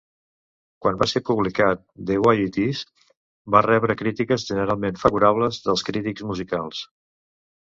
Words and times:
Quan 0.83 0.95
va 1.01 1.07
ser 1.11 1.19
publicat," 1.27 1.83
The 2.09 2.15
Way 2.27 2.41
It 2.45 2.57
is" 2.63 2.81
va 3.57 3.63
rebre 3.67 3.99
crítiques 4.01 4.49
generalment 4.49 4.99
favorables 5.05 5.61
dels 5.69 5.85
crítics 5.91 6.27
musicals. 6.33 6.83